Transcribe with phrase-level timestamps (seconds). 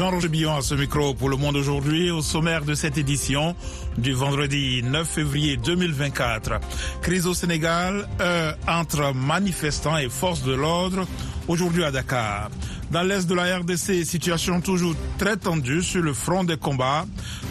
[0.00, 3.54] Jean-Roger Billon à ce micro pour Le Monde aujourd'hui au sommaire de cette édition
[3.98, 6.58] du vendredi 9 février 2024.
[7.02, 11.06] Crise au Sénégal euh, entre manifestants et forces de l'ordre
[11.48, 12.48] aujourd'hui à Dakar.
[12.90, 17.04] Dans l'est de la RDC, situation toujours très tendue sur le front des combats.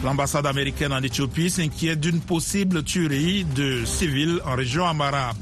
[0.03, 5.33] L'ambassade américaine en Éthiopie s'inquiète d'une possible tuerie de civils en région Amara.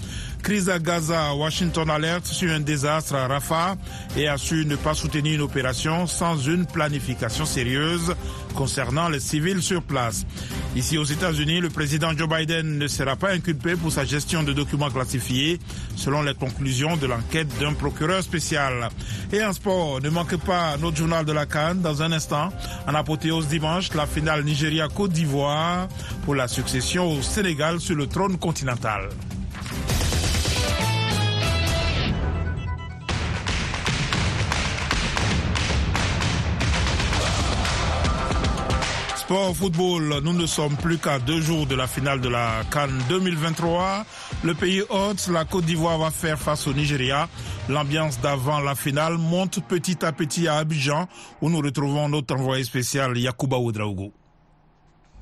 [0.48, 3.76] Crise à Gaza, Washington alerte sur un désastre à Rafah
[4.16, 8.16] et a su ne pas soutenir une opération sans une planification sérieuse
[8.56, 10.26] concernant les civils sur place.
[10.74, 14.54] Ici aux États-Unis, le président Joe Biden ne sera pas inculpé pour sa gestion de
[14.54, 15.60] documents classifiés,
[15.98, 18.88] selon les conclusions de l'enquête d'un procureur spécial.
[19.34, 22.54] Et en sport, ne manquez pas notre journal de la Cannes dans un instant.
[22.88, 25.90] En apothéose dimanche, la finale Nigeria-Côte d'Ivoire
[26.24, 29.10] pour la succession au Sénégal sur le trône continental.
[39.28, 42.98] Sport football, nous ne sommes plus qu'à deux jours de la finale de la Cannes
[43.10, 44.06] 2023.
[44.46, 47.28] Le pays hôte, la Côte d'Ivoire, va faire face au Nigeria.
[47.68, 51.08] L'ambiance d'avant la finale monte petit à petit à Abidjan,
[51.42, 54.14] où nous retrouvons notre envoyé spécial Yakuba Oudraogo.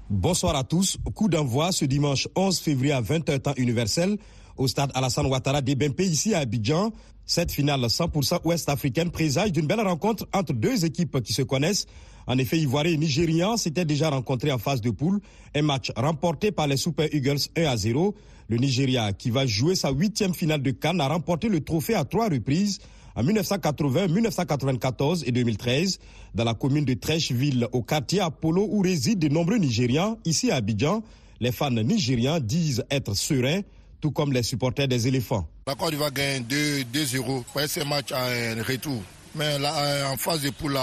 [0.07, 0.99] Bonsoir à tous.
[1.15, 4.19] Coup d'envoi ce dimanche 11 février à 20h temps universel
[4.55, 6.91] au stade Alassane Ouattara d'Ebempe ici à Abidjan.
[7.25, 11.87] Cette finale 100% ouest-africaine présage d'une belle rencontre entre deux équipes qui se connaissent.
[12.27, 15.19] En effet, Ivoiriens et Nigérians s'étaient déjà rencontrés en phase de poule.
[15.53, 18.15] Un match remporté par les Super Eagles 1 à 0.
[18.47, 22.05] Le Nigeria, qui va jouer sa huitième finale de Cannes, a remporté le trophée à
[22.05, 22.79] trois reprises
[23.15, 25.99] en 1980, 1994 et 2013
[26.33, 30.17] dans la commune de Trècheville au quartier Apollo où résident de nombreux Nigérians.
[30.25, 31.01] Ici à Abidjan,
[31.39, 33.61] les fans nigérians disent être sereins,
[34.01, 35.47] tout comme les supporters des éléphants.
[35.67, 39.01] La Côte d'Ivoire gagne 2-0 pour ce match en retour.
[39.35, 40.77] Mais là, euh, en phase de poule,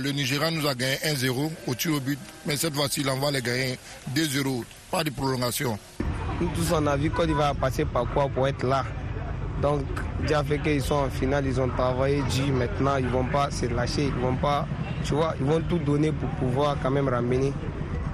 [0.00, 2.18] le Nigeria nous a gagné 1-0 au tir au but.
[2.46, 3.78] Mais cette fois-ci, on va les gagner
[4.14, 4.64] 2-0.
[4.90, 5.78] Pas de prolongation.
[6.40, 8.84] Nous tous, on a vu Côte d'Ivoire passer par quoi pour être là.
[9.60, 9.82] Donc,
[10.22, 12.54] déjà fait qu'ils sont en finale, ils ont travaillé dur.
[12.54, 14.04] Maintenant, ils vont pas se lâcher.
[14.04, 14.66] Ils vont pas,
[15.04, 17.52] tu vois, ils vont tout donner pour pouvoir quand même ramener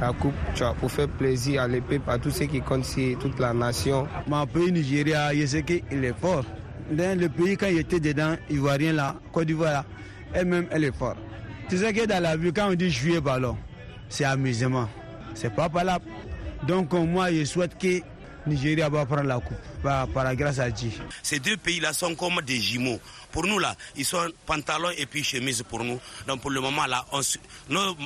[0.01, 3.17] la coupe, tu vois, pour faire plaisir à l'épée, à tous ceux qui comptent ici,
[3.21, 4.09] toute la nation.
[4.27, 6.45] Mon pays Nigeria, je sais qu'il est fort.
[6.93, 9.85] Dans le pays, quand il était dedans, Ivoirien là, Côte d'Ivoire là,
[10.35, 11.17] elle-même, elle est forte.
[11.71, 13.57] Tu sais que dans la vie, quand on dit jouer ballon,
[14.11, 14.89] c'est amusement.
[15.35, 16.05] C'est pas palable.
[16.67, 18.03] Donc, moi, je souhaite que
[18.47, 20.91] Nigeria va prendre la coupe par, la grâce à Dieu.
[21.23, 23.01] Ces deux pays-là sont comme des jumeaux.
[23.31, 25.99] Pour nous, là, ils sont pantalons et puis chemise pour nous.
[26.27, 27.07] Donc, pour le moment, là,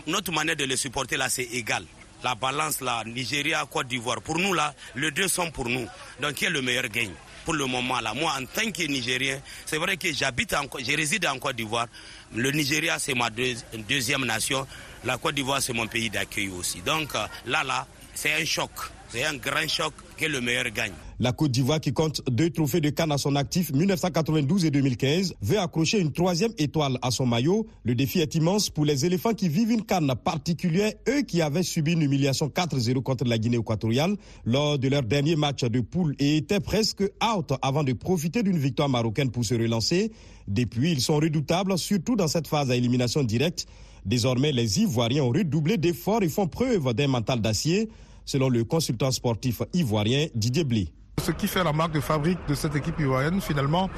[0.07, 1.85] notre manière de les supporter, là, c'est égal.
[2.23, 4.23] La balance, là, Nigeria, Côte d'Ivoire.
[4.23, 5.87] Pour nous, là, les deux sont pour nous.
[6.21, 7.11] Donc, qui est le meilleur gagne?
[7.47, 8.13] Pour le moment là.
[8.13, 11.87] Moi, en tant que Nigérien, c'est vrai que j'habite en, je réside en Côte d'Ivoire.
[12.35, 14.67] Le Nigeria, c'est ma deuxième nation.
[15.05, 16.81] La Côte d'Ivoire, c'est mon pays d'accueil aussi.
[16.81, 18.71] Donc euh, là, là, c'est un choc.
[19.17, 20.93] C'est un grand choc que le meilleur gagne.
[21.21, 25.37] La Côte d'Ivoire, qui compte deux trophées de Cannes à son actif, 1992 et 2015,
[25.41, 27.67] veut accrocher une troisième étoile à son maillot.
[27.85, 31.63] Le défi est immense pour les éléphants qui vivent une Cannes particulière, eux qui avaient
[31.63, 36.15] subi une humiliation 4-0 contre la Guinée équatoriale lors de leur dernier match de poule
[36.19, 40.13] et étaient presque out avant de profiter d'une victoire marocaine pour se relancer.
[40.47, 43.65] Depuis, ils sont redoutables, surtout dans cette phase à élimination directe.
[44.05, 47.89] Désormais, les Ivoiriens ont redoublé d'efforts et font preuve d'un mental d'acier
[48.27, 50.89] selon le consultant sportif ivoirien Didier Blé.
[51.25, 53.89] Ce qui fait la marque de fabrique de cette équipe ivoirienne, finalement,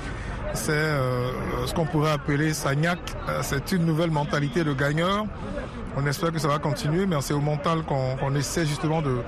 [0.54, 3.00] c'est euh, ce qu'on pourrait appeler Sagnac.
[3.28, 5.26] Euh, c'est une nouvelle mentalité de gagneur.
[5.96, 9.18] On espère que ça va continuer, mais c'est au mental qu'on essaie justement de,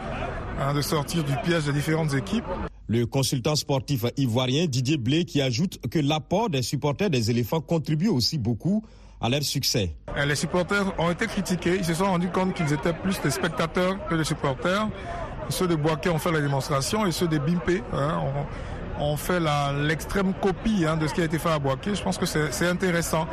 [0.61, 2.45] hein, de sortir du piège des différentes équipes.
[2.87, 8.09] Le consultant sportif ivoirien Didier Blé qui ajoute que l'apport des supporters des éléphants contribue
[8.09, 8.85] aussi beaucoup
[9.21, 9.95] à leur succès.
[10.27, 13.97] Les supporters ont été critiqués, ils se sont rendus compte qu'ils étaient plus des spectateurs
[14.09, 14.89] que des supporters.
[15.49, 18.21] Ceux de Boaké ont fait la démonstration et ceux des Bimpe hein,
[18.99, 19.41] ont, fait
[19.87, 21.95] l'extrême copie hein, de ce qui a été fait à Boaké.
[21.95, 23.27] Je pense que c'est intéressant.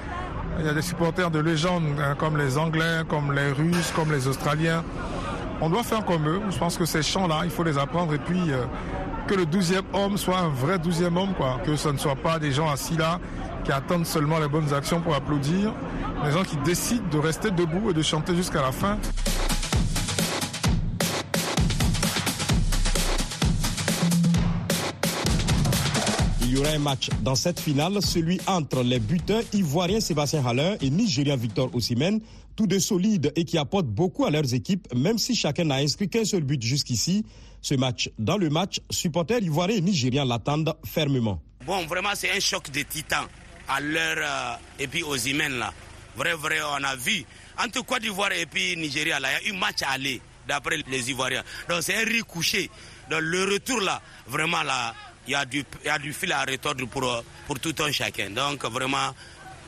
[0.60, 4.12] Il y a des supporters de légende hein, comme les Anglais, comme les Russes, comme
[4.12, 4.83] les Australiens.
[5.62, 6.42] On doit faire comme eux.
[6.50, 8.66] Je pense que ces chants-là, il faut les apprendre et puis euh,
[9.28, 11.60] que le douzième homme soit un vrai douzième homme, quoi.
[11.63, 13.19] Que ce ne soit pas des gens assis là
[13.68, 15.74] qui attendent seulement les bonnes actions pour applaudir,
[16.24, 18.98] des gens qui décident de rester debout et de chanter jusqu'à la fin.
[26.44, 30.78] Il y aura un match dans cette finale, celui entre les buteurs ivoiriens Sébastien Haller
[30.80, 32.22] et nigérien Victor Osimhen,
[32.56, 36.08] tous deux solides et qui apportent beaucoup à leurs équipes, même si chacun n'a inscrit
[36.08, 37.25] qu'un seul but jusqu'ici.
[37.62, 41.42] Ce match, dans le match, supporters ivoiriens et nigériens l'attendent fermement.
[41.66, 43.28] Bon, vraiment, c'est un choc de titans
[43.68, 45.74] à l'heure euh, et puis aux Imen là.
[46.16, 47.24] Vrai, vrai, on a vu.
[47.64, 50.78] Entre Côte d'Ivoire et puis Nigeria, là, il y a eu match à aller, d'après
[50.88, 51.44] les Ivoiriens.
[51.69, 52.69] Donc c'est un riz couché.
[53.10, 54.96] Dans le retour, là, vraiment, là,
[55.28, 58.31] il y a du, y a du fil à retordre pour, pour tout un chacun.
[58.31, 59.14] Donc vraiment,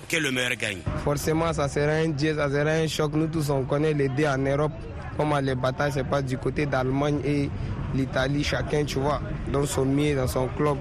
[0.07, 0.80] que le meilleur gagne.
[1.04, 3.13] Forcément, ça sera un dieu, ça sera un choc.
[3.13, 4.72] Nous tous, on connaît les deux en Europe.
[5.18, 7.50] Comment les batailles se passent du côté d'Allemagne et
[7.94, 10.78] l'Italie, chacun, tu vois, dans son milieu, dans son club.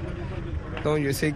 [0.85, 1.33] Donc je sais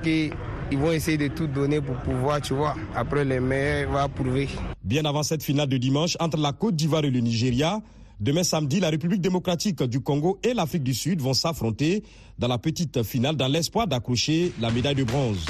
[0.73, 4.49] qu'ils vont essayer de tout donner pour pouvoir, tu vois, après les meilleurs va prouver.
[4.83, 7.81] Bien avant cette finale de dimanche entre la Côte d'Ivoire et le Nigeria,
[8.21, 12.05] Demain samedi, la République démocratique du Congo et l'Afrique du Sud vont s'affronter
[12.39, 15.45] dans la petite finale dans l'espoir d'accrocher la médaille de bronze.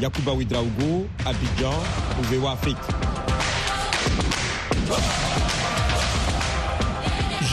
[0.00, 1.74] Yakuba Ouidraougo, Abidjan,
[2.20, 2.78] Ouvewa Afrique.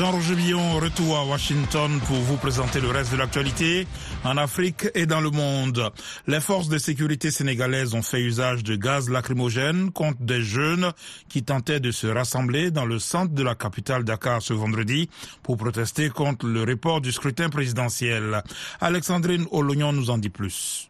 [0.01, 3.86] Jean-Roger Billon, retour à Washington pour vous présenter le reste de l'actualité
[4.24, 5.92] en Afrique et dans le monde.
[6.25, 10.92] Les forces de sécurité sénégalaises ont fait usage de gaz lacrymogène contre des jeunes
[11.30, 15.07] qui tentaient de se rassembler dans le centre de la capitale Dakar ce vendredi
[15.44, 18.42] pour protester contre le report du scrutin présidentiel.
[18.80, 20.89] Alexandrine Olognon nous en dit plus.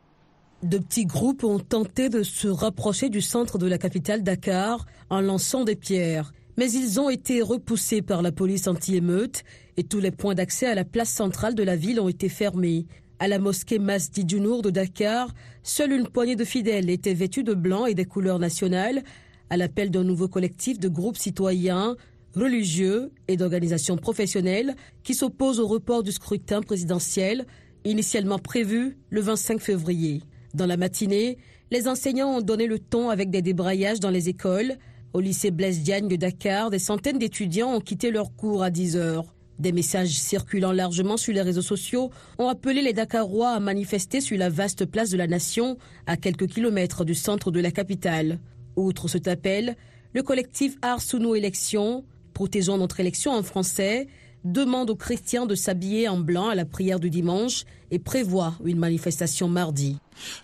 [0.64, 5.20] De petits groupes ont tenté de se rapprocher du centre de la capitale Dakar en
[5.20, 6.32] lançant des pierres
[6.62, 9.42] mais ils ont été repoussés par la police anti-émeute
[9.78, 12.86] et tous les points d'accès à la place centrale de la ville ont été fermés.
[13.18, 17.56] À la mosquée Masdi Dunour de Dakar, seule une poignée de fidèles étaient vêtus de
[17.56, 19.02] blanc et des couleurs nationales,
[19.50, 21.96] à l'appel d'un nouveau collectif de groupes citoyens,
[22.36, 27.48] religieux et d'organisations professionnelles qui s'opposent au report du scrutin présidentiel,
[27.86, 30.22] initialement prévu le 25 février.
[30.54, 31.40] Dans la matinée,
[31.72, 34.78] les enseignants ont donné le ton avec des débrayages dans les écoles,
[35.14, 38.96] au lycée Blaise Diagne de Dakar, des centaines d'étudiants ont quitté leurs cours à 10
[38.96, 39.26] heures.
[39.60, 42.10] Des messages circulant largement sur les réseaux sociaux
[42.40, 45.78] ont appelé les Dakarois à manifester sur la vaste place de la Nation,
[46.08, 48.40] à quelques kilomètres du centre de la capitale.
[48.76, 49.76] Outre cet appel,
[50.14, 54.08] le collectif Ars Sous Élections, Protégeons notre élection en français,
[54.46, 58.80] demande aux chrétiens de s'habiller en blanc à la prière du dimanche et prévoit une
[58.80, 59.98] manifestation mardi.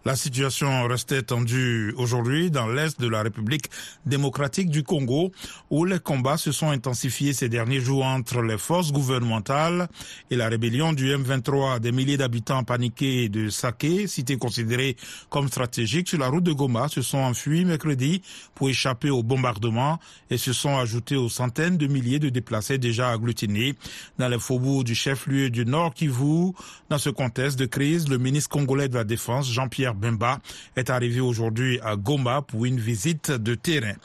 [0.05, 3.69] La situation restait tendue aujourd'hui dans l'est de la République
[4.05, 5.31] démocratique du Congo,
[5.69, 9.87] où les combats se sont intensifiés ces derniers jours entre les forces gouvernementales
[10.31, 11.79] et la rébellion du M23.
[11.79, 14.95] Des milliers d'habitants paniqués de Saké, cité considérée
[15.29, 18.21] comme stratégique sur la route de Goma, se sont enfuis mercredi
[18.55, 23.11] pour échapper au bombardement et se sont ajoutés aux centaines de milliers de déplacés déjà
[23.11, 23.75] agglutinés
[24.17, 26.53] dans les faubourgs du chef-lieu du Nord Kivu.
[26.89, 30.39] Dans ce contexte de crise, le ministre congolais de la Défense, Jean-Pierre Bemba
[30.77, 33.95] est arrivé aujourd'hui à Goma pour une visite de terrain.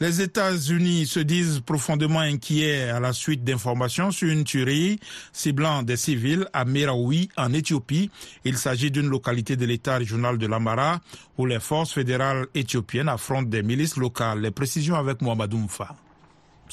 [0.00, 4.98] Les États-Unis se disent profondément inquiets à la suite d'informations sur une tuerie
[5.32, 8.10] ciblant des civils à Meraoui, en Éthiopie.
[8.44, 11.00] Il s'agit d'une localité de l'État régional de l'Amara
[11.38, 14.40] où les forces fédérales éthiopiennes affrontent des milices locales.
[14.40, 15.96] Les précisions avec Mohamed Mfa.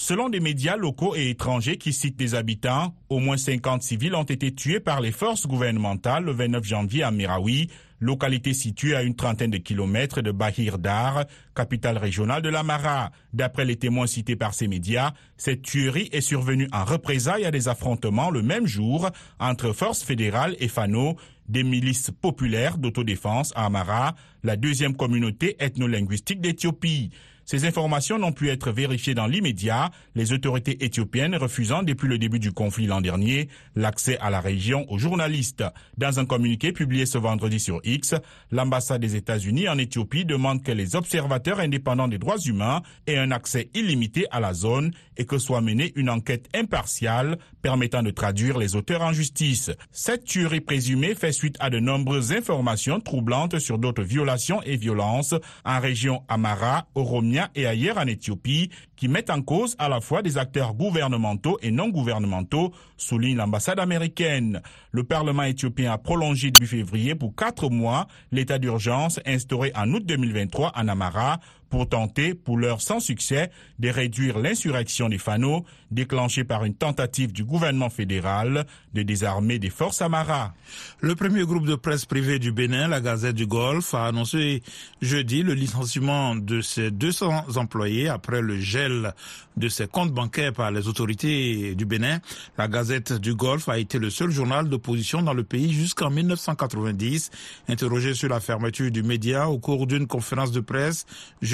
[0.02, 4.24] Selon des médias locaux et étrangers qui citent des habitants, au moins 50 civils ont
[4.24, 7.70] été tués par les forces gouvernementales le 29 janvier à Meraoui,
[8.00, 13.12] localité située à une trentaine de kilomètres de Bahir Dar, capitale régionale de l'Amara.
[13.34, 17.68] D'après les témoins cités par ces médias, cette tuerie est survenue en représailles à des
[17.68, 21.18] affrontements le même jour entre forces fédérales et Fano,
[21.50, 27.10] des milices populaires d'autodéfense à Amara, la deuxième communauté ethno-linguistique d'Éthiopie.
[27.50, 32.38] Ces informations n'ont pu être vérifiées dans l'immédiat, les autorités éthiopiennes refusant depuis le début
[32.38, 35.64] du conflit l'an dernier l'accès à la région aux journalistes.
[35.98, 38.14] Dans un communiqué publié ce vendredi sur X,
[38.52, 43.32] l'ambassade des États-Unis en Éthiopie demande que les observateurs indépendants des droits humains aient un
[43.32, 48.60] accès illimité à la zone et que soit menée une enquête impartiale permettant de traduire
[48.60, 49.72] les auteurs en justice.
[49.92, 55.34] Cette tuerie présumée fait suite à de nombreuses informations troublantes sur d'autres violations et violences
[55.66, 60.22] en région Amara, Oromia et ailleurs en Éthiopie qui mettent en cause à la fois
[60.22, 64.62] des acteurs gouvernementaux et non gouvernementaux, souligne l'ambassade américaine.
[64.92, 70.04] Le Parlement éthiopien a prolongé début février pour quatre mois l'état d'urgence instauré en août
[70.06, 76.44] 2023 en Amara pour tenter, pour l'heure sans succès, de réduire l'insurrection des Fano déclenchée
[76.44, 80.54] par une tentative du gouvernement fédéral de désarmer des forces Amara.
[81.02, 84.62] Le premier groupe de presse privé du Bénin, la Gazette du Golfe, a annoncé
[85.02, 89.14] jeudi le licenciement de ses 200 employés après le gel
[89.58, 92.20] de ses comptes bancaires par les autorités du Bénin.
[92.58, 97.32] La Gazette du Golfe a été le seul journal d'opposition dans le pays jusqu'en 1990.
[97.68, 101.06] Interrogé sur la fermeture du média au cours d'une conférence de presse,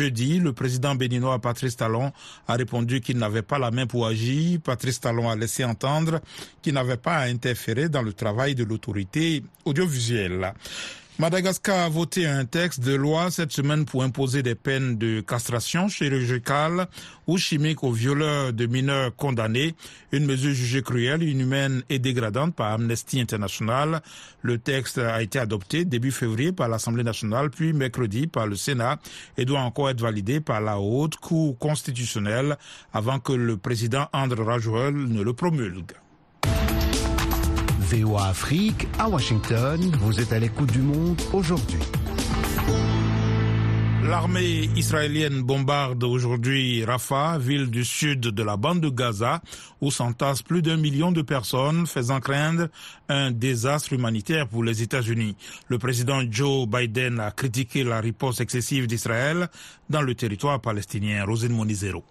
[0.05, 2.11] jeudi, le président béninois Patrice Talon
[2.47, 4.59] a répondu qu'il n'avait pas la main pour agir.
[4.63, 6.19] Patrice Talon a laissé entendre
[6.61, 10.53] qu'il n'avait pas à interférer dans le travail de l'autorité audiovisuelle.
[11.17, 15.87] Madagascar a voté un texte de loi cette semaine pour imposer des peines de castration
[15.87, 16.87] chirurgicale
[17.25, 19.75] ou chimique aux violeurs de mineurs condamnés,
[20.11, 24.01] une mesure jugée cruelle, inhumaine et dégradante par Amnesty International.
[24.41, 28.99] Le texte a été adopté début février par l'Assemblée nationale, puis mercredi par le Sénat
[29.37, 32.57] et doit encore être validé par la Haute Cour constitutionnelle
[32.91, 35.93] avant que le président André Rajouel ne le promulgue.
[38.99, 39.79] À Washington.
[40.01, 41.79] Vous êtes à l'écoute du monde aujourd'hui.
[44.03, 49.41] L'armée israélienne bombarde aujourd'hui Rafah, ville du sud de la bande de Gaza,
[49.79, 52.67] où s'entassent plus d'un million de personnes, faisant craindre
[53.07, 55.37] un désastre humanitaire pour les États-Unis.
[55.69, 59.47] Le président Joe Biden a critiqué la riposte excessive d'Israël
[59.89, 61.23] dans le territoire palestinien.
[61.23, 62.03] Rosine Monizero.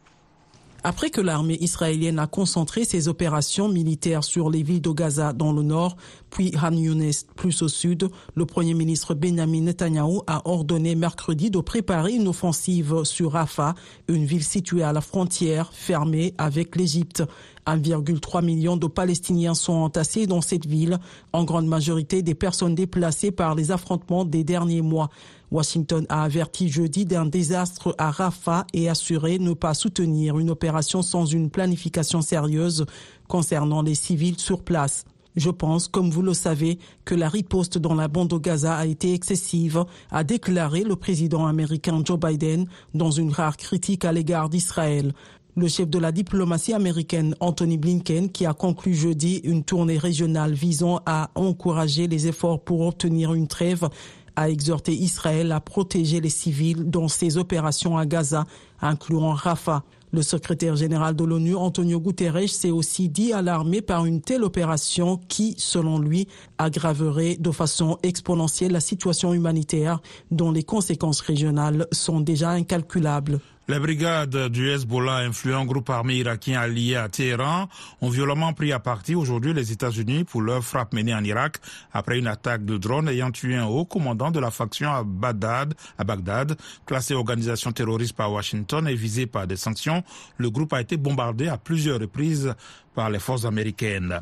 [0.87, 5.51] Après que l'armée israélienne a concentré ses opérations militaires sur les villes de Gaza dans
[5.51, 5.97] le nord,
[6.29, 11.61] puis Han Younes plus au sud, le premier ministre Benjamin Netanyahu a ordonné mercredi de
[11.61, 13.75] préparer une offensive sur Rafah,
[14.09, 17.23] une ville située à la frontière fermée avec l'Égypte.
[17.67, 20.99] 1,3 million de Palestiniens sont entassés dans cette ville,
[21.33, 25.09] en grande majorité des personnes déplacées par les affrontements des derniers mois.
[25.55, 31.01] Washington a averti jeudi d'un désastre à Rafah et assuré ne pas soutenir une opération
[31.01, 32.87] sans une planification sérieuse
[33.29, 35.05] concernant les civils sur place.
[35.37, 38.87] Je pense, comme vous le savez, que la riposte dans la bande de Gaza a
[38.87, 44.49] été excessive, a déclaré le président américain Joe Biden dans une rare critique à l'égard
[44.49, 45.13] d'Israël.
[45.57, 50.53] Le chef de la diplomatie américaine, Anthony Blinken, qui a conclu jeudi une tournée régionale
[50.53, 53.89] visant à encourager les efforts pour obtenir une trêve,
[54.37, 58.45] a exhorté Israël à protéger les civils dans ses opérations à Gaza,
[58.81, 59.85] incluant Rafah.
[60.13, 65.19] Le secrétaire général de l'ONU, Antonio Guterres, s'est aussi dit alarmé par une telle opération
[65.27, 70.01] qui, selon lui, aggraverait de façon exponentielle la situation humanitaire
[70.31, 73.41] dont les conséquences régionales sont déjà incalculables.
[73.67, 77.67] Les brigades du Hezbollah, influent groupe armé irakien allié à Téhéran,
[78.03, 81.57] ont violemment pris à partie aujourd'hui les États-Unis pour leur frappe menée en Irak
[81.91, 85.73] après une attaque de drone ayant tué un haut commandant de la faction à Bagdad,
[85.97, 90.05] à Bagdad, classé organisation terroriste par Washington et visé par des sanctions.
[90.37, 92.55] Le groupe a été bombardé à plusieurs reprises
[92.95, 94.21] par les forces américaines.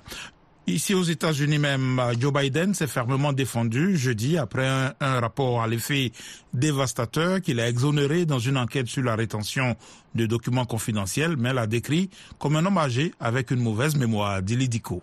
[0.69, 4.69] Ici aux États-Unis même, Joe Biden s'est fermement défendu jeudi après
[5.00, 6.12] un, rapport à l'effet
[6.54, 9.75] dévastateur qu'il a exonéré dans une enquête sur la rétention
[10.14, 14.54] de documents confidentiels, mais l'a décrit comme un homme âgé avec une mauvaise mémoire, dit
[14.54, 15.02] Lidico.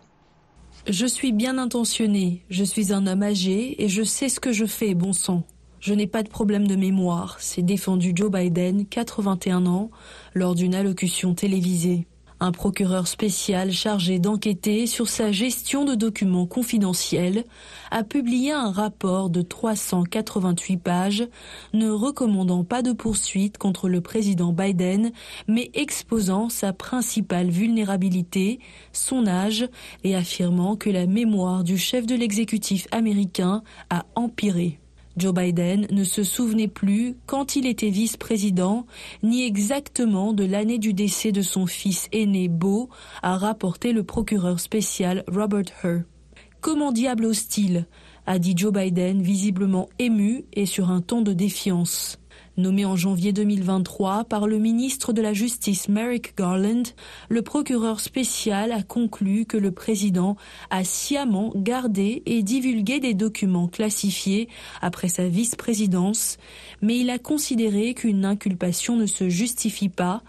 [0.87, 4.65] Je suis bien intentionné, je suis un homme âgé et je sais ce que je
[4.65, 5.43] fais, bon sang.
[5.81, 9.91] Je n'ai pas de problème de mémoire, s'est défendu Joe Biden, 81 ans,
[10.33, 12.07] lors d'une allocution télévisée.
[12.41, 17.43] Un procureur spécial chargé d'enquêter sur sa gestion de documents confidentiels
[17.91, 21.27] a publié un rapport de 388 pages
[21.73, 25.11] ne recommandant pas de poursuite contre le président Biden,
[25.49, 28.59] mais exposant sa principale vulnérabilité,
[28.93, 29.67] son âge,
[30.05, 34.79] et affirmant que la mémoire du chef de l'exécutif américain a empiré.
[35.19, 38.85] Joe Biden ne se souvenait plus quand il était vice-président,
[39.21, 42.89] ni exactement de l'année du décès de son fils aîné Beau,
[43.21, 46.03] a rapporté le procureur spécial Robert Hur.
[46.61, 47.85] Comment diable hostile
[48.25, 52.17] a dit Joe Biden, visiblement ému et sur un ton de défiance.
[52.59, 56.83] Nommé en janvier 2023 par le ministre de la Justice Merrick Garland,
[57.29, 60.35] le procureur spécial a conclu que le président
[60.69, 64.49] a sciemment gardé et divulgué des documents classifiés
[64.81, 66.35] après sa vice-présidence,
[66.81, 70.21] mais il a considéré qu'une inculpation ne se justifie pas,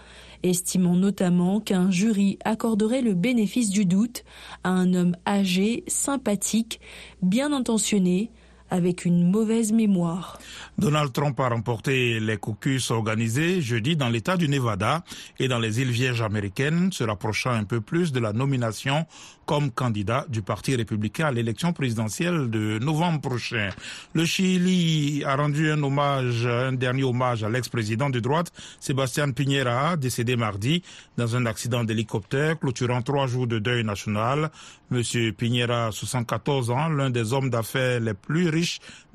[0.44, 4.22] estimant notamment qu'un jury accorderait le bénéfice du doute
[4.62, 6.78] à un homme âgé, sympathique,
[7.22, 8.30] bien intentionné,
[8.70, 10.38] avec une mauvaise mémoire.
[10.78, 15.04] Donald Trump a remporté les caucus organisés jeudi dans l'État du Nevada
[15.38, 19.06] et dans les îles Vierges américaines, se rapprochant un peu plus de la nomination
[19.44, 23.70] comme candidat du Parti républicain à l'élection présidentielle de novembre prochain.
[24.14, 29.96] Le Chili a rendu un hommage, un dernier hommage à l'ex-président de droite, Sébastien Piñera,
[29.96, 30.84] décédé mardi
[31.16, 34.50] dans un accident d'hélicoptère clôturant trois jours de deuil national.
[34.90, 38.59] Monsieur Piñera, 74 ans, l'un des hommes d'affaires les plus riches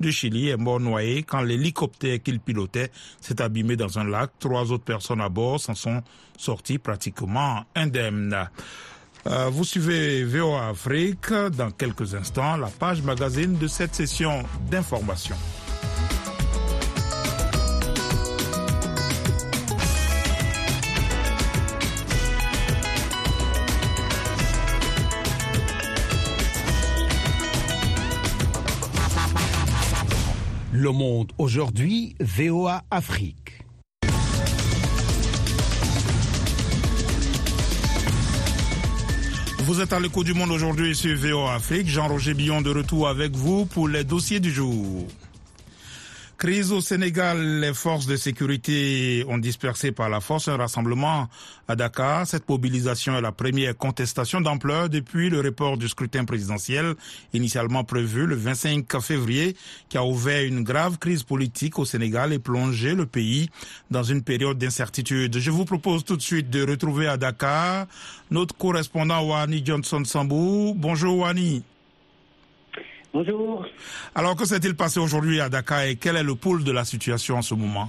[0.00, 4.30] du Chili, est mort noyé quand l'hélicoptère qu'il pilotait s'est abîmé dans un lac.
[4.38, 6.02] Trois autres personnes à bord s'en sont
[6.36, 8.48] sorties pratiquement indemnes.
[9.26, 15.36] Euh, vous suivez VOA Afrique dans quelques instants, la page magazine de cette session d'information.
[30.78, 33.62] Le Monde aujourd'hui, VOA Afrique.
[39.60, 41.88] Vous êtes à l'écoute du monde aujourd'hui sur VOA Afrique.
[41.88, 45.06] Jean-Roger Billon de retour avec vous pour les dossiers du jour.
[46.38, 51.28] Crise au Sénégal, les forces de sécurité ont dispersé par la force un rassemblement
[51.66, 52.26] à Dakar.
[52.26, 56.94] Cette mobilisation est la première contestation d'ampleur depuis le report du scrutin présidentiel
[57.32, 59.56] initialement prévu le 25 février
[59.88, 63.48] qui a ouvert une grave crise politique au Sénégal et plongé le pays
[63.90, 65.38] dans une période d'incertitude.
[65.38, 67.86] Je vous propose tout de suite de retrouver à Dakar
[68.30, 70.74] notre correspondant Wani Johnson Sambou.
[70.76, 71.64] Bonjour Wani.
[73.16, 73.64] Bonjour.
[74.14, 77.36] Alors, que s'est-il passé aujourd'hui à Dakar et quel est le pôle de la situation
[77.36, 77.88] en ce moment?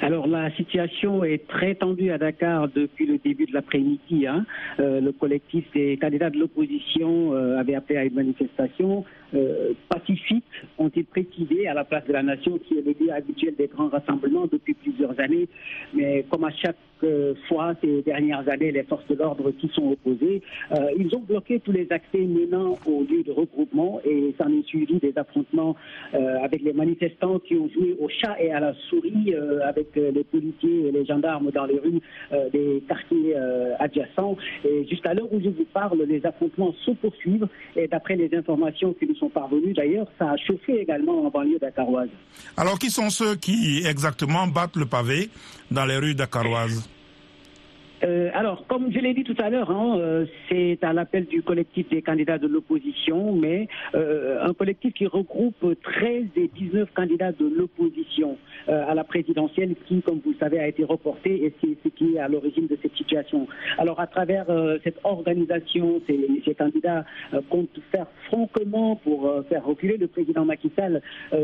[0.00, 4.26] Alors la situation est très tendue à Dakar depuis le début de l'après-midi.
[4.26, 4.46] Hein.
[4.78, 10.44] Euh, le collectif des candidats de l'opposition euh, avait appelé à une manifestation euh, pacifique,
[10.78, 13.88] ont-ils précisé, à la place de la nation qui est le lieu habituel des grands
[13.88, 15.48] rassemblements depuis plusieurs années.
[15.92, 16.76] Mais comme à chaque
[17.48, 20.42] fois ces dernières années, les forces de l'ordre qui sont opposées,
[20.98, 24.98] ils ont bloqué tous les accès menant au lieu de regroupement et s'en est suivi
[24.98, 25.76] des affrontements
[26.12, 30.88] avec les manifestants qui ont joué au chat et à la souris avec les policiers
[30.88, 32.00] et les gendarmes dans les rues
[32.52, 33.36] des quartiers
[33.78, 34.36] adjacents.
[34.64, 38.92] Et jusqu'à l'heure où je vous parle, les affrontements se poursuivent et d'après les informations
[38.94, 42.08] qui nous sont parvenues d'ailleurs, ça a chauffé également en banlieue dakaroise.
[42.56, 45.28] Alors qui sont ceux qui exactement battent le pavé?
[45.70, 46.88] Dans les rues dakaroises
[48.04, 51.42] euh, alors, comme je l'ai dit tout à l'heure, hein, euh, c'est à l'appel du
[51.42, 57.32] collectif des candidats de l'opposition, mais euh, un collectif qui regroupe 13 et 19 candidats
[57.32, 61.76] de l'opposition à la présidentielle qui, comme vous le savez, a été reporté et c'est
[61.82, 63.46] ce qui est à l'origine de cette situation.
[63.78, 64.46] Alors, à travers
[64.84, 67.04] cette organisation, ces, candidats
[67.50, 71.00] comptent faire franchement pour faire reculer le président Macky Sall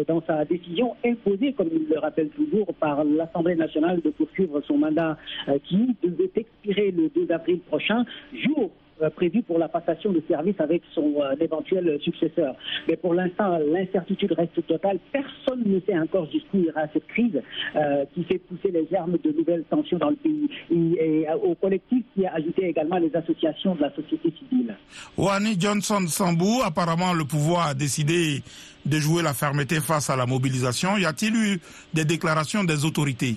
[0.08, 4.78] dans sa décision imposée, comme il le rappelle toujours, par l'Assemblée nationale de poursuivre son
[4.78, 5.16] mandat
[5.64, 10.56] qui devait expirer le 2 avril prochain, jour euh, prévu pour la passation de service
[10.58, 12.54] avec son euh, éventuel successeur.
[12.88, 14.98] Mais pour l'instant, l'incertitude reste totale.
[15.12, 17.40] Personne ne sait encore jusqu'où ira cette crise
[17.76, 20.48] euh, qui fait pousser les germes de nouvelles tensions dans le pays.
[20.70, 24.74] Et, au collectif qui a ajouté également les associations de la société civile.
[25.16, 28.42] Wani Johnson Sambou, apparemment le pouvoir a décidé
[28.84, 30.96] de jouer la fermeté face à la mobilisation.
[30.96, 31.60] Y a-t-il eu
[31.92, 33.36] des déclarations des autorités?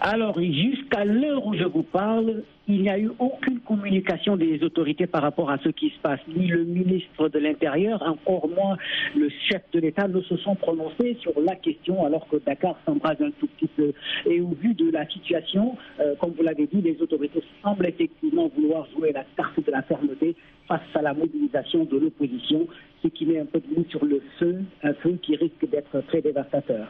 [0.00, 5.06] Alors, jusqu'à l'heure où je vous parle, il n'y a eu aucune communication des autorités
[5.06, 6.20] par rapport à ce qui se passe.
[6.28, 8.76] Ni le ministre de l'Intérieur, encore moins
[9.16, 13.16] le chef de l'État ne se sont prononcés sur la question alors que Dakar s'embrase
[13.20, 13.92] un tout petit peu.
[14.26, 18.50] Et au vu de la situation, euh, comme vous l'avez dit, les autorités semblent effectivement
[18.54, 20.36] vouloir jouer la carte de la fermeté
[20.68, 22.66] face à la mobilisation de l'opposition,
[23.02, 26.02] ce qui met un peu de l'eau sur le feu, un feu qui risque d'être
[26.08, 26.86] très dévastateur.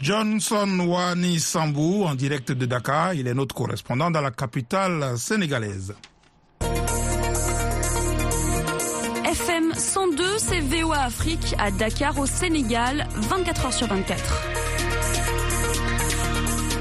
[0.00, 5.94] Johnson Wani Sambou, en direct de Dakar, il est notre correspondant dans la capitale sénégalaise.
[9.24, 14.54] FM 102, c'est VOA Afrique à Dakar au Sénégal, 24 heures sur 24.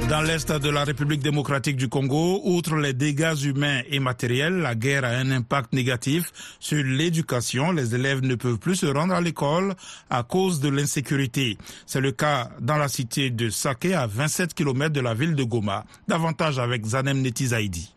[0.09, 4.75] Dans l'est de la République démocratique du Congo, outre les dégâts humains et matériels, la
[4.75, 7.71] guerre a un impact négatif sur l'éducation.
[7.71, 9.73] Les élèves ne peuvent plus se rendre à l'école
[10.09, 11.57] à cause de l'insécurité.
[11.85, 15.43] C'est le cas dans la cité de Saké, à 27 km de la ville de
[15.43, 15.85] Goma.
[16.07, 17.92] Davantage avec Zanem Netizaidi.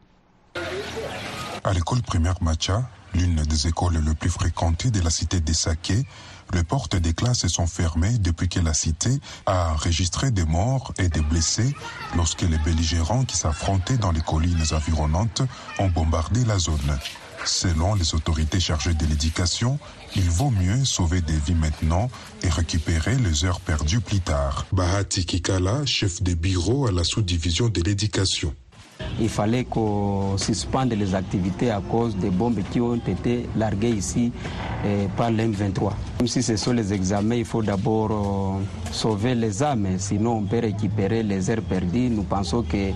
[1.64, 6.06] À l'école primaire Macha, l'une des écoles les plus fréquentées de la cité de Saké,
[6.52, 11.08] les portes des classes sont fermées depuis que la cité a enregistré des morts et
[11.08, 11.74] des blessés
[12.14, 15.42] lorsque les belligérants qui s'affrontaient dans les collines environnantes
[15.78, 16.98] ont bombardé la zone.
[17.44, 19.78] Selon les autorités chargées de l'éducation,
[20.14, 22.10] il vaut mieux sauver des vies maintenant
[22.42, 24.66] et récupérer les heures perdues plus tard.
[24.72, 28.54] Bahati Kikala, chef de bureau à la sous-division de l'éducation
[29.20, 34.32] il fallait qu'on suspende les activités à cause des bombes qui ont été larguées ici
[34.84, 35.92] eh, par l'M23.
[36.20, 40.42] Même si ce sont les examens, il faut d'abord euh, sauver les âmes, sinon on
[40.42, 42.10] peut récupérer les heures perdues.
[42.10, 42.90] Nous pensons que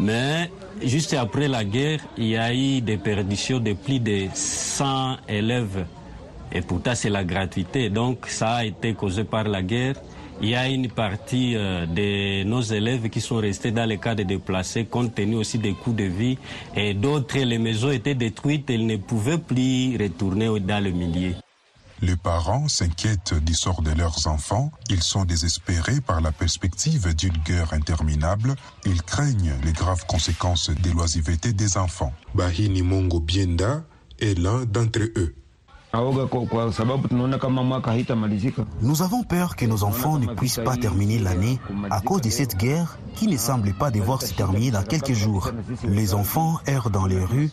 [0.00, 0.50] mais
[0.82, 5.86] juste après la guerre, il y a eu des perditions de plus de 100 élèves.
[6.50, 7.90] Et pourtant, c'est la gratuité.
[7.90, 9.94] Donc, ça a été causé par la guerre
[10.40, 14.14] il y a une partie euh, de nos élèves qui sont restés dans les cas
[14.14, 16.38] de déplacés compte tenu aussi des coûts de vie
[16.74, 21.34] et d'autres, les maisons étaient détruites, ils ne pouvaient plus retourner dans le milieu.
[22.02, 24.70] Les parents s'inquiètent du sort de leurs enfants.
[24.90, 28.56] Ils sont désespérés par la perspective d'une guerre interminable.
[28.84, 32.12] Ils craignent les graves conséquences des l'oisiveté des enfants.
[32.34, 33.84] Bahini Mongo Bienda
[34.20, 35.34] est l'un d'entre eux.
[38.82, 42.56] Nous avons peur que nos enfants ne puissent pas terminer l'année à cause de cette
[42.56, 45.50] guerre qui ne semble pas devoir se terminer dans quelques jours.
[45.84, 47.50] Les enfants errent dans les rues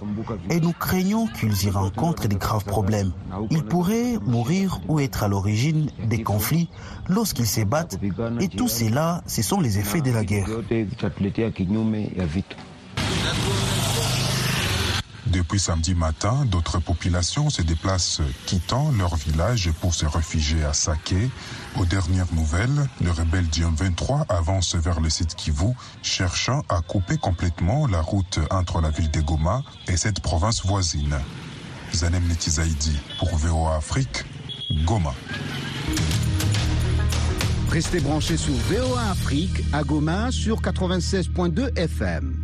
[0.50, 3.12] et nous craignons qu'ils y rencontrent de graves problèmes.
[3.52, 6.70] Ils pourraient mourir ou être à l'origine des conflits
[7.10, 8.00] lorsqu'ils se battent.
[8.40, 10.48] et tout cela, ce sont les effets de la guerre.
[15.32, 21.30] Depuis samedi matin, d'autres populations se déplacent quittant leur village pour se réfugier à Saké.
[21.78, 27.18] Aux dernières nouvelles, le rebelle du 23 avance vers le site Kivu, cherchant à couper
[27.18, 31.18] complètement la route entre la ville de Goma et cette province voisine.
[31.94, 34.26] Zanem Netizaidi pour VOA Afrique,
[34.86, 35.14] Goma.
[37.70, 42.41] Restez branchés sur VOA Afrique à Goma sur 96.2 FM.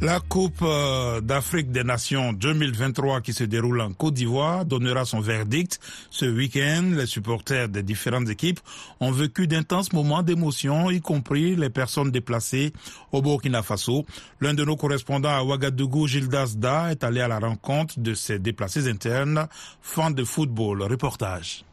[0.00, 5.20] La Coupe euh, d'Afrique des Nations 2023 qui se déroule en Côte d'Ivoire donnera son
[5.20, 5.80] verdict
[6.10, 6.90] ce week-end.
[6.94, 8.60] Les supporters des différentes équipes
[9.00, 12.72] ont vécu d'intenses moments d'émotion, y compris les personnes déplacées
[13.12, 14.04] au Burkina Faso.
[14.40, 18.38] L'un de nos correspondants à Ouagadougou, Gildas Da, est allé à la rencontre de ces
[18.38, 19.48] déplacés internes,
[19.80, 20.82] fans de football.
[20.82, 21.64] Reportage.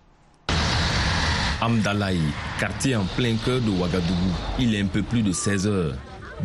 [1.60, 2.19] Amdalaï,
[2.60, 4.31] quartier en plein cœur de Ouagadougou.
[4.60, 5.95] Il est un peu plus de 16 heures.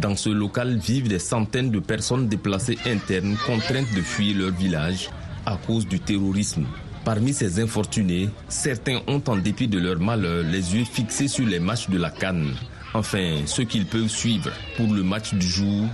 [0.00, 5.08] Dans ce local vivent des centaines de personnes déplacées internes contraintes de fuir leur village
[5.46, 6.66] à cause du terrorisme.
[7.04, 11.60] Parmi ces infortunés, certains ont en dépit de leur malheur les yeux fixés sur les
[11.60, 12.52] matchs de la Cannes.
[12.94, 15.86] Enfin, ceux qu'ils peuvent suivre pour le match du jour,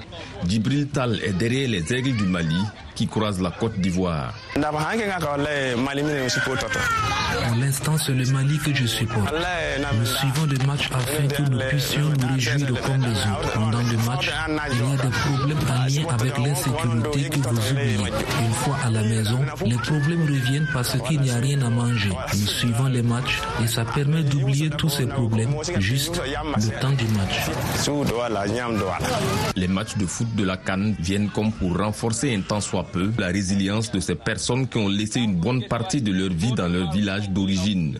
[0.48, 2.60] Djibril Tal est derrière les règles du Mali
[2.94, 4.32] qui croisent la Côte d'Ivoire.
[4.54, 4.62] Pour
[7.56, 9.32] l'instant, c'est le Mali que je supporte.
[9.98, 13.52] Nous suivons le match afin que nous puissions nous réjouir comme les autres.
[13.54, 14.30] Pendant le match,
[14.70, 17.96] il y a des problèmes en lien avec l'insécurité que vous oubliez.
[18.42, 22.10] Une fois à la maison, les problèmes reviennent parce qu'il n'y a rien à manger.
[22.34, 27.04] Nous suivons les matchs et ça permet d'oublier tous ces problèmes juste le temps du
[27.16, 27.40] match.
[29.56, 33.28] Les matchs de foot de la Cannes viennent comme pour renforcer un tant peu la
[33.28, 36.90] résilience de ces personnes qui ont laissé une bonne partie de leur vie dans leur
[36.92, 37.98] village d'origine.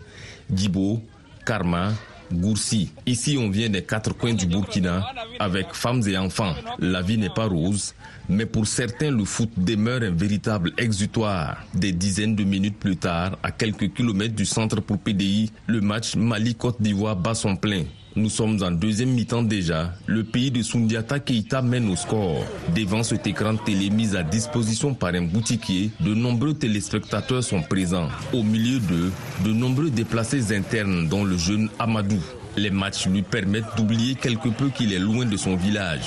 [0.52, 1.02] Djibo,
[1.46, 1.92] Karma,
[2.32, 2.90] Goursi.
[3.06, 5.06] Ici, on vient des quatre coins du Burkina
[5.38, 6.54] avec femmes et enfants.
[6.78, 7.94] La vie n'est pas rose,
[8.28, 11.58] mais pour certains, le foot demeure un véritable exutoire.
[11.74, 16.16] Des dizaines de minutes plus tard, à quelques kilomètres du centre pour PDI, le match
[16.16, 17.84] Mali-Côte d'Ivoire bat son plein.
[18.14, 19.94] Nous sommes en deuxième mi-temps déjà.
[20.07, 22.44] Le pays de Sundiata Keita mène au score.
[22.75, 28.09] Devant cet écran télé mis à disposition par un boutiquier, de nombreux téléspectateurs sont présents.
[28.35, 29.11] Au milieu d'eux,
[29.44, 32.20] de nombreux déplacés internes, dont le jeune Amadou.
[32.56, 36.02] Les matchs lui permettent d'oublier quelque peu qu'il est loin de son village.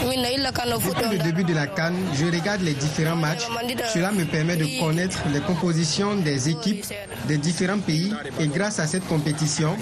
[0.00, 3.44] Depuis le début de la Cannes, je regarde les différents matchs.
[3.92, 6.84] Cela me permet de connaître les compositions des équipes
[7.26, 9.76] des différents pays et grâce à cette compétition,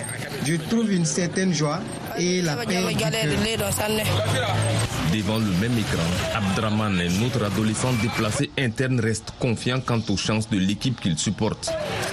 [0.45, 1.81] je trouve une certaine joie
[2.19, 2.79] et la paix.
[5.13, 6.03] Devant le même écran,
[6.35, 11.71] Abdraman, un autre adolescent déplacé interne, reste confiant quant aux chances de l'équipe qu'il supporte.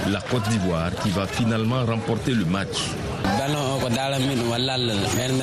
[0.09, 2.77] La Côte d'Ivoire qui va finalement remporter le match.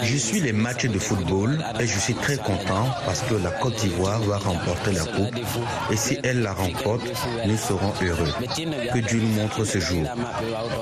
[0.02, 3.76] Je suis les matchs de football et je suis très content parce que la Côte
[3.76, 5.36] d'Ivoire va remporter la coupe.
[5.90, 7.02] Et si elle la remporte,
[7.46, 8.32] nous serons heureux.
[8.92, 10.04] Que Dieu nous montre ce jour.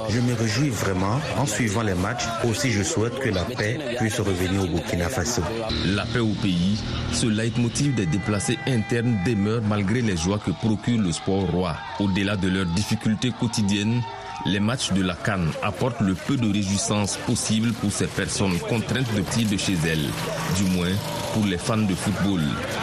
[0.09, 2.25] Je me réjouis vraiment en suivant les matchs.
[2.45, 5.43] Aussi, je souhaite que la paix puisse revenir au Burkina Faso.
[5.87, 6.79] La paix au pays,
[7.13, 11.75] ce leitmotiv des déplacés internes demeure malgré les joies que procure le sport roi.
[12.01, 14.03] Au-delà de leurs difficultés quotidiennes,
[14.47, 19.13] les matchs de la Cannes apportent le peu de réjouissance possible pour ces personnes contraintes
[19.15, 20.09] de partir de chez elles,
[20.57, 20.93] du moins
[21.35, 22.41] pour les fans de football.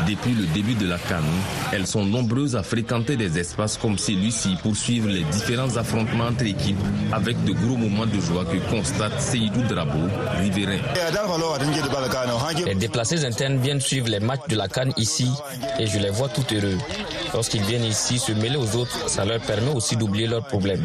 [0.08, 1.24] Depuis le début de la Cannes,
[1.74, 6.46] elles sont nombreuses à fréquenter des espaces comme celui-ci pour suivre les différents affrontements entre
[6.46, 6.78] équipes
[7.12, 10.00] avec de gros moments de joie que constate Seydou Drabo,
[10.40, 10.80] riverain.
[12.66, 15.30] Les déplacés internes viennent suivre les matchs de la Cannes ici
[15.80, 16.78] et je les vois tout heureux.
[17.36, 20.82] Lorsqu'ils viennent ici se mêler aux autres, ça leur permet aussi d'oublier leurs problèmes.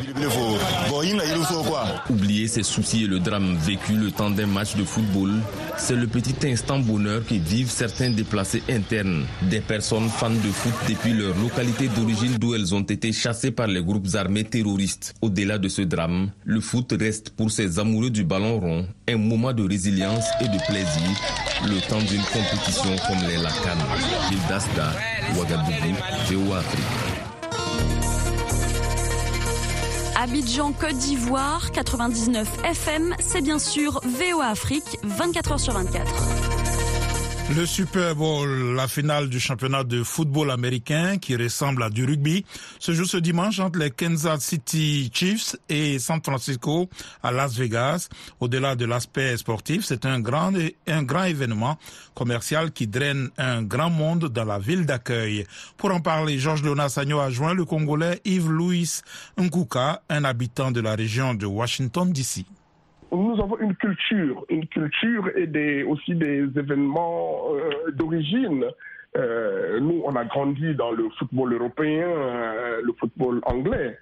[2.11, 5.31] Oublier ses soucis et le drame vécu le temps d'un match de football,
[5.79, 10.73] c'est le petit instant bonheur que vivent certains déplacés internes, des personnes fans de foot
[10.89, 15.15] depuis leur localité d'origine d'où elles ont été chassées par les groupes armés terroristes.
[15.23, 19.53] Au-delà de ce drame, le foot reste pour ces amoureux du ballon rond un moment
[19.53, 21.11] de résilience et de plaisir,
[21.65, 23.79] le temps d'une compétition comme les Lacan.
[24.49, 24.93] Dasda,
[30.17, 36.60] Abidjan, Côte d'Ivoire, 99 FM, c'est bien sûr VOA Afrique, 24h sur 24.
[37.57, 42.45] Le Super Bowl, la finale du championnat de football américain qui ressemble à du rugby,
[42.79, 46.89] se joue ce dimanche entre les Kansas City Chiefs et San Francisco
[47.25, 48.09] à Las Vegas.
[48.39, 50.53] Au-delà de l'aspect sportif, c'est un grand,
[50.87, 51.77] un grand événement
[52.15, 55.45] commercial qui draine un grand monde dans la ville d'accueil.
[55.77, 59.01] Pour en parler, Georges Léonard Sagno a joint le Congolais Yves-Louis
[59.39, 62.45] Nkuka, un habitant de la région de Washington DC
[63.13, 68.65] nous avons une culture, une culture et des, aussi des événements euh, d'origine.
[69.17, 73.99] Euh, nous, on a grandi dans le football européen, euh, le football anglais.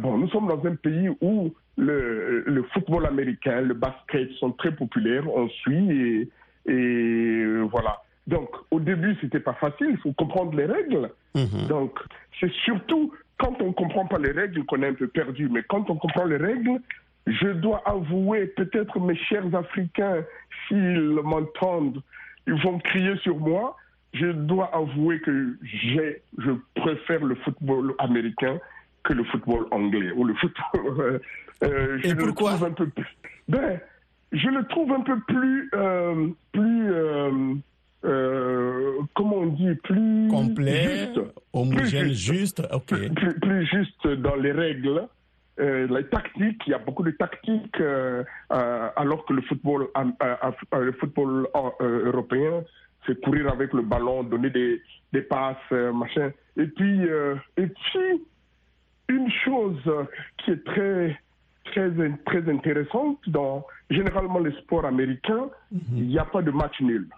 [0.00, 4.72] Bon, nous sommes dans un pays où le, le, football américain, le basket sont très
[4.72, 6.28] populaires, on suit
[6.66, 8.02] et, et voilà.
[8.26, 11.10] Donc, au début, c'était pas facile, il faut comprendre les règles.
[11.36, 11.68] Mm-hmm.
[11.68, 12.00] Donc,
[12.40, 15.88] c'est surtout quand on comprend pas les règles qu'on est un peu perdu, mais quand
[15.90, 16.80] on comprend les règles,
[17.26, 20.24] je dois avouer, peut-être mes chers Africains,
[20.66, 22.02] s'ils m'entendent,
[22.46, 23.76] ils vont crier sur moi.
[24.12, 28.58] Je dois avouer que j'ai, je préfère le football américain
[29.04, 31.20] que le football anglais ou le football.
[31.62, 33.06] Euh, je Et pourquoi le un peu plus,
[33.48, 33.78] Ben,
[34.32, 37.54] je le trouve un peu plus, euh, plus, euh,
[38.04, 41.20] euh comment on dit, plus complet, juste,
[41.52, 45.06] homogène, juste, ok, plus, plus, juste dans les règles.
[45.60, 49.88] Euh, les tactiques, il y a beaucoup de tactiques, euh, euh, alors que le football,
[50.72, 51.46] le football
[51.80, 52.64] européen,
[53.06, 54.80] c'est courir avec le ballon, donner des,
[55.12, 56.30] des passes, machin.
[56.56, 57.02] Et puis,
[57.56, 58.24] et puis,
[59.08, 59.92] une chose
[60.38, 61.20] qui est très,
[61.64, 61.90] très,
[62.24, 65.80] très intéressante dans généralement les sports américains, mhm.
[65.96, 67.08] il n'y a pas de match nul.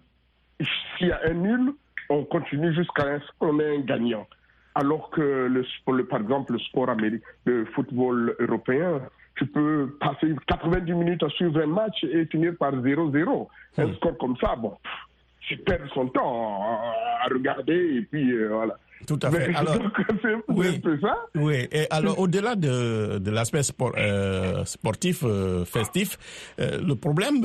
[0.97, 1.73] S'il y a un nul,
[2.09, 4.27] on continue jusqu'à qu'on ait un gagnant
[4.75, 9.01] alors que le, par exemple le sport américain, le football européen,
[9.37, 13.49] tu peux passer 90 minutes à suivre un match et finir par 0-0.
[13.77, 13.95] Un hmm.
[13.95, 14.73] score comme ça, bon,
[15.41, 16.63] tu perds son temps
[17.23, 18.77] à regarder et puis euh, voilà.
[19.07, 19.55] Tout à fait.
[19.55, 19.77] alors,
[20.49, 21.17] oui, ça.
[21.35, 21.69] Oui.
[21.73, 26.17] Et alors, au-delà de, de l'aspect sport, euh, sportif, euh, festif,
[26.59, 27.45] le problème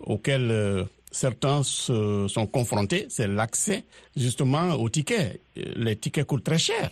[0.00, 0.86] auquel
[1.16, 3.84] certains se sont confrontés, c'est l'accès
[4.16, 5.40] justement aux tickets.
[5.76, 6.90] Les tickets coûtent très cher.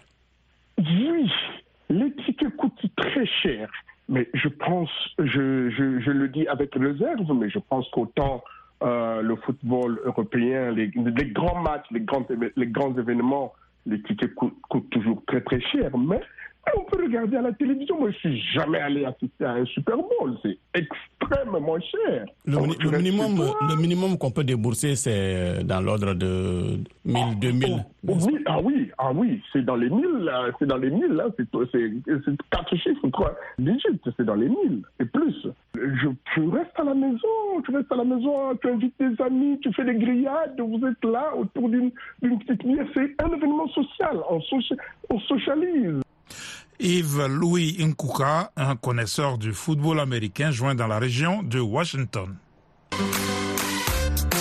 [0.79, 1.31] Oui,
[1.91, 3.71] les tickets coûtent très cher.
[4.09, 8.43] Mais je pense, je, je, le dis avec réserve, mais je pense qu'autant
[8.83, 13.53] euh, le football européen, les, les, grands matchs, les grands, les grands événements,
[13.87, 15.97] les tickets coûtent, coûtent toujours très très cher.
[15.97, 16.21] Mais
[16.77, 17.98] on peut regarder à la télévision.
[17.98, 20.37] Moi, je suis jamais allé assister à un Super Bowl.
[20.42, 22.27] C'est extrêmement cher.
[22.46, 27.85] Le, minimum, le minimum qu'on peut débourser, c'est dans l'ordre de 1000, 2000.
[28.05, 31.46] oui, ah oui, ah oui, c'est dans les 1000, c'est dans les 1000, là, c'est
[32.50, 35.46] quatre chiffres, trois digits, c'est dans les 1000 et plus.
[35.74, 39.59] Je, tu restes à la maison, tu restes à la maison, tu invites tes amis,
[39.62, 44.18] tu fais des grillades, vous êtes là autour d'une petite bière, c'est un événement social,
[44.31, 44.40] on,
[45.11, 46.04] on socialise.
[46.81, 52.37] Yves Louis Nkuka, un connaisseur du football américain joint dans la région de Washington.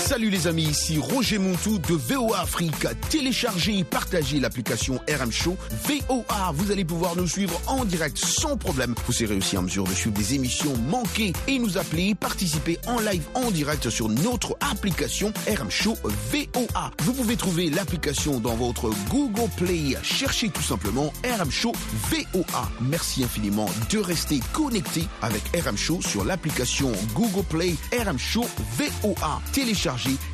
[0.05, 2.85] Salut les amis, ici Roger Montou de VOA Afrique.
[3.09, 5.55] Téléchargez et partagez l'application RM Show
[5.87, 6.51] VOA.
[6.55, 8.95] Vous allez pouvoir nous suivre en direct sans problème.
[9.07, 12.99] Vous serez aussi en mesure de suivre des émissions manquées et nous appeler, participer en
[12.99, 16.91] live en direct sur notre application RM Show VOA.
[17.03, 19.95] Vous pouvez trouver l'application dans votre Google Play.
[20.03, 21.71] Cherchez tout simplement RM Show
[22.11, 22.69] VOA.
[22.81, 28.45] Merci infiniment de rester connecté avec RM Show sur l'application Google Play RM Show
[28.77, 29.41] VOA.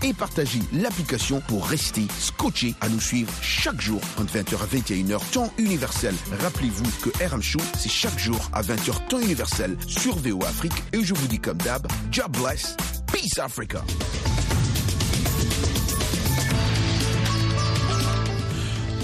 [0.04, 5.32] Et partagez l'application pour rester scotché à nous suivre chaque jour entre 20h à 21h
[5.32, 6.15] temps universel.
[6.41, 11.04] Rappelez-vous que RM Show, c'est chaque jour à 20h temps universel sur VO Afrique et
[11.04, 12.76] je vous dis comme d'hab, job bless,
[13.12, 13.84] peace Africa.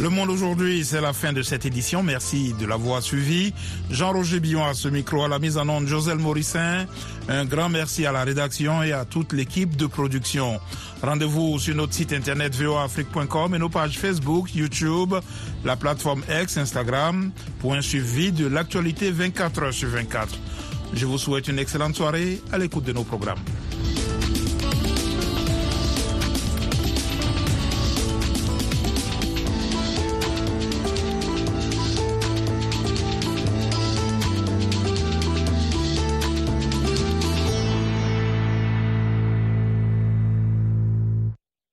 [0.06, 2.04] Le Monde aujourd'hui, c'est la fin de cette édition.
[2.04, 3.56] Merci de l'avoir suivi.
[3.89, 6.86] Jean-Roger Billon à ce micro, à la mise en onde, Joselle Morissin.
[7.28, 10.60] Un grand merci à la rédaction et à toute l'équipe de production.
[11.02, 15.15] Rendez-vous sur notre site internet voafrique.com et nos pages Facebook, YouTube,
[15.63, 20.38] la plateforme X, Instagram pour un suivi de l'actualité 24 heures sur 24.
[20.94, 23.39] Je vous souhaite une excellente soirée à l'écoute de nos programmes.